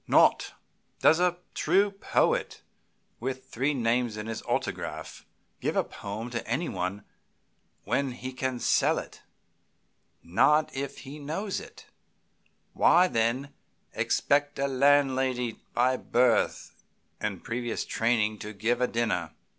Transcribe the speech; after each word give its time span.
Not. 0.07 0.53
Does 1.01 1.19
a 1.19 1.37
true 1.53 1.91
poet, 1.91 2.63
with 3.19 3.49
three 3.51 3.75
names 3.75 4.17
on 4.17 4.25
his 4.25 4.41
autograph, 4.47 5.27
give 5.59 5.75
a 5.75 5.83
poem 5.83 6.31
to 6.31 6.47
anybody 6.47 7.01
when 7.83 8.13
he 8.13 8.33
can 8.33 8.59
sell 8.59 8.97
it? 8.97 9.21
Not 10.23 10.75
if 10.75 10.97
he 11.01 11.19
knows 11.19 11.59
it. 11.59 11.85
Why, 12.73 13.07
then, 13.07 13.53
expect 13.93 14.57
a 14.57 14.67
landlady, 14.67 15.59
by 15.75 15.97
birth 15.97 16.73
and 17.19 17.43
previous 17.43 17.85
training, 17.85 18.39
to 18.39 18.53
give 18.53 18.81
a 18.81 18.87
dinner?" 18.87 19.35